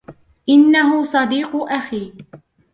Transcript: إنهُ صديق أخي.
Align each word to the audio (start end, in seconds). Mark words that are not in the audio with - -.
إنهُ 0.49 1.03
صديق 1.03 1.55
أخي. 1.55 2.11